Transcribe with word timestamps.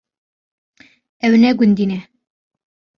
Ew 1.25 1.33
ne 1.43 1.51
gundî 1.57 1.85
ne. 1.89 1.99